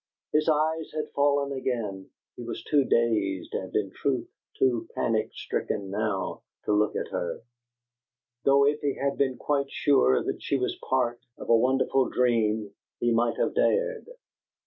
[0.33, 4.27] His eyes had fallen again; he was too dazed, and, in truth,
[4.57, 7.43] too panic stricken, now, to look at her,
[8.43, 12.71] though if he had been quite sure that she was part of a wonderful dream
[12.99, 14.07] he might have dared.